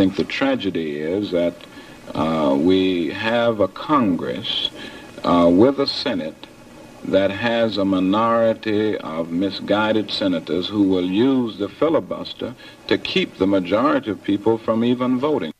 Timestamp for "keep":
12.96-13.36